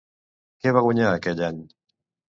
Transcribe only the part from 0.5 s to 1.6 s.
Què va guanyar aquell